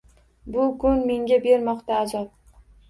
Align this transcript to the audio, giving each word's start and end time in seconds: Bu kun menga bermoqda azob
Bu 0.55 0.63
kun 0.85 1.05
menga 1.11 1.39
bermoqda 1.47 2.03
azob 2.03 2.61